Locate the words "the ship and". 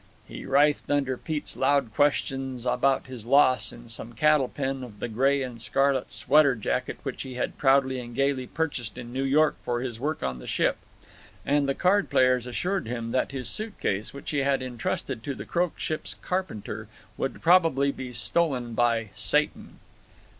10.39-11.69